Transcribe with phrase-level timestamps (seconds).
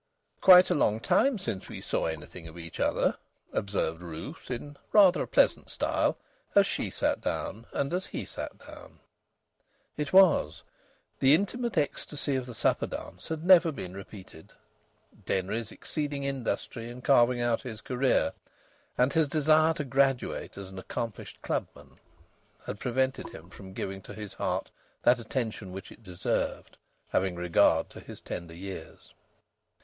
[0.41, 3.17] "Quite a long time since we saw anything of each other,"
[3.53, 6.17] observed Ruth in rather a pleasant style,
[6.55, 8.99] as she sat down and as he sat down.
[9.97, 10.63] It was.
[11.19, 14.51] The intimate ecstasy of the supper dance had never been repeated.
[15.27, 18.33] Denry's exceeding industry in carving out his career,
[18.97, 21.99] and his desire to graduate as an accomplished clubman,
[22.65, 24.71] had prevented him from giving to his heart
[25.03, 26.75] that attention which it deserved,
[27.09, 29.13] having regard to his tender years.